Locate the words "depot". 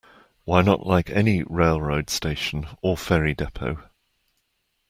3.35-3.83